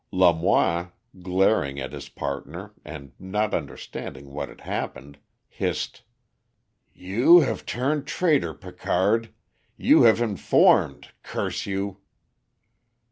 [0.11, 6.01] Lamoine, glaring at his partner and not understanding what had happened, hissed
[6.91, 9.31] "You have turned traitor, Picard;
[9.77, 11.99] you have informed, curse you!"